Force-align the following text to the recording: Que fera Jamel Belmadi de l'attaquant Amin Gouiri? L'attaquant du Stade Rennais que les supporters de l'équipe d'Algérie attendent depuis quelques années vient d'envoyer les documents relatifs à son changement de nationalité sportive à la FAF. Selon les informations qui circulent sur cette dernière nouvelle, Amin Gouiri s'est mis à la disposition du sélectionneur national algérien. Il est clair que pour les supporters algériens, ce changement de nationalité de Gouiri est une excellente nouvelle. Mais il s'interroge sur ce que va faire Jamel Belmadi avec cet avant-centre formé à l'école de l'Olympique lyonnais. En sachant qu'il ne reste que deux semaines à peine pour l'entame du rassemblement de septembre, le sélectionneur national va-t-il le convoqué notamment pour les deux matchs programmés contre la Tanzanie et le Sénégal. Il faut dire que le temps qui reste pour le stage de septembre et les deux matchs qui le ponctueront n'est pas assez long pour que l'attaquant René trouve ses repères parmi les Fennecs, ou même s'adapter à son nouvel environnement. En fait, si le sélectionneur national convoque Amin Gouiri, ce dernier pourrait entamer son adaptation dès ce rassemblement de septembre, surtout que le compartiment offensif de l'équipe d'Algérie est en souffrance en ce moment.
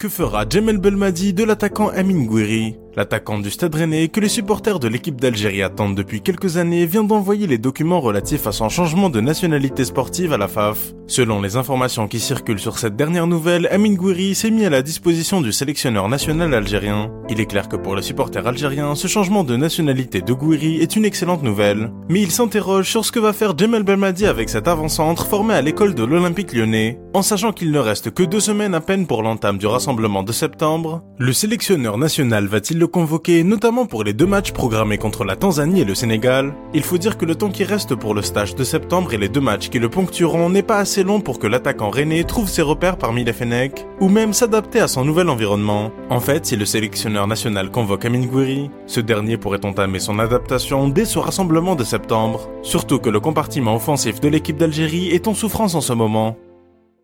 Que 0.00 0.08
fera 0.08 0.44
Jamel 0.48 0.78
Belmadi 0.78 1.32
de 1.32 1.42
l'attaquant 1.42 1.88
Amin 1.88 2.24
Gouiri? 2.24 2.76
L'attaquant 2.96 3.38
du 3.38 3.50
Stade 3.50 3.74
Rennais 3.74 4.08
que 4.08 4.20
les 4.20 4.28
supporters 4.28 4.78
de 4.78 4.88
l'équipe 4.88 5.20
d'Algérie 5.20 5.62
attendent 5.62 5.94
depuis 5.94 6.20
quelques 6.20 6.56
années 6.56 6.86
vient 6.86 7.04
d'envoyer 7.04 7.46
les 7.46 7.58
documents 7.58 8.00
relatifs 8.00 8.46
à 8.46 8.52
son 8.52 8.68
changement 8.68 9.10
de 9.10 9.20
nationalité 9.20 9.84
sportive 9.84 10.32
à 10.32 10.38
la 10.38 10.48
FAF. 10.48 10.94
Selon 11.06 11.40
les 11.40 11.56
informations 11.56 12.08
qui 12.08 12.20
circulent 12.20 12.58
sur 12.58 12.78
cette 12.78 12.96
dernière 12.96 13.26
nouvelle, 13.26 13.68
Amin 13.70 13.94
Gouiri 13.94 14.34
s'est 14.34 14.50
mis 14.50 14.64
à 14.64 14.70
la 14.70 14.82
disposition 14.82 15.40
du 15.40 15.52
sélectionneur 15.52 16.08
national 16.08 16.52
algérien. 16.54 17.10
Il 17.28 17.40
est 17.40 17.46
clair 17.46 17.68
que 17.68 17.76
pour 17.76 17.94
les 17.94 18.02
supporters 18.02 18.46
algériens, 18.46 18.94
ce 18.94 19.06
changement 19.06 19.44
de 19.44 19.56
nationalité 19.56 20.20
de 20.20 20.32
Gouiri 20.32 20.80
est 20.80 20.96
une 20.96 21.04
excellente 21.04 21.42
nouvelle. 21.42 21.92
Mais 22.08 22.22
il 22.22 22.30
s'interroge 22.30 22.90
sur 22.90 23.04
ce 23.04 23.12
que 23.12 23.20
va 23.20 23.32
faire 23.32 23.56
Jamel 23.56 23.82
Belmadi 23.84 24.26
avec 24.26 24.48
cet 24.48 24.68
avant-centre 24.68 25.26
formé 25.26 25.54
à 25.54 25.62
l'école 25.62 25.94
de 25.94 26.04
l'Olympique 26.04 26.52
lyonnais. 26.52 26.98
En 27.14 27.22
sachant 27.22 27.52
qu'il 27.52 27.70
ne 27.70 27.78
reste 27.78 28.10
que 28.10 28.22
deux 28.22 28.40
semaines 28.40 28.74
à 28.74 28.80
peine 28.80 29.06
pour 29.06 29.22
l'entame 29.22 29.58
du 29.58 29.66
rassemblement 29.66 30.22
de 30.22 30.32
septembre, 30.32 31.02
le 31.18 31.32
sélectionneur 31.32 31.96
national 31.98 32.46
va-t-il 32.46 32.77
le 32.78 32.86
convoqué 32.86 33.42
notamment 33.42 33.86
pour 33.86 34.04
les 34.04 34.12
deux 34.12 34.26
matchs 34.26 34.52
programmés 34.52 34.98
contre 34.98 35.24
la 35.24 35.36
Tanzanie 35.36 35.80
et 35.80 35.84
le 35.84 35.94
Sénégal. 35.94 36.54
Il 36.72 36.82
faut 36.82 36.96
dire 36.96 37.18
que 37.18 37.24
le 37.24 37.34
temps 37.34 37.50
qui 37.50 37.64
reste 37.64 37.94
pour 37.94 38.14
le 38.14 38.22
stage 38.22 38.54
de 38.54 38.64
septembre 38.64 39.12
et 39.12 39.18
les 39.18 39.28
deux 39.28 39.40
matchs 39.40 39.68
qui 39.68 39.78
le 39.78 39.88
ponctueront 39.88 40.48
n'est 40.48 40.62
pas 40.62 40.78
assez 40.78 41.02
long 41.02 41.20
pour 41.20 41.38
que 41.38 41.46
l'attaquant 41.46 41.90
René 41.90 42.24
trouve 42.24 42.48
ses 42.48 42.62
repères 42.62 42.96
parmi 42.96 43.24
les 43.24 43.32
Fennecs, 43.32 43.84
ou 44.00 44.08
même 44.08 44.32
s'adapter 44.32 44.80
à 44.80 44.88
son 44.88 45.04
nouvel 45.04 45.28
environnement. 45.28 45.90
En 46.08 46.20
fait, 46.20 46.46
si 46.46 46.56
le 46.56 46.64
sélectionneur 46.64 47.26
national 47.26 47.70
convoque 47.70 48.04
Amin 48.04 48.24
Gouiri, 48.24 48.70
ce 48.86 49.00
dernier 49.00 49.36
pourrait 49.36 49.66
entamer 49.66 49.98
son 49.98 50.18
adaptation 50.18 50.88
dès 50.88 51.04
ce 51.04 51.18
rassemblement 51.18 51.74
de 51.74 51.84
septembre, 51.84 52.48
surtout 52.62 53.00
que 53.00 53.10
le 53.10 53.20
compartiment 53.20 53.74
offensif 53.74 54.20
de 54.20 54.28
l'équipe 54.28 54.56
d'Algérie 54.56 55.08
est 55.08 55.26
en 55.26 55.34
souffrance 55.34 55.74
en 55.74 55.80
ce 55.80 55.92
moment. 55.92 56.36